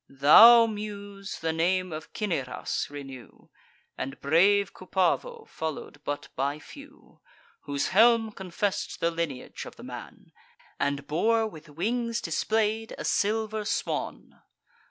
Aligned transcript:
Thou, 0.09 0.65
Muse, 0.65 1.37
the 1.41 1.53
name 1.53 1.93
of 1.93 2.11
Cinyras 2.11 2.89
renew, 2.89 3.49
And 3.99 4.19
brave 4.19 4.73
Cupavo 4.73 5.45
follow'd 5.47 6.03
but 6.03 6.27
by 6.35 6.57
few; 6.57 7.21
Whose 7.65 7.89
helm 7.89 8.31
confess'd 8.31 8.99
the 8.99 9.11
lineage 9.11 9.63
of 9.65 9.75
the 9.75 9.83
man, 9.83 10.31
And 10.79 11.05
bore, 11.05 11.45
with 11.45 11.69
wings 11.69 12.19
display'd, 12.19 12.95
a 12.97 13.05
silver 13.05 13.63
swan. 13.63 14.41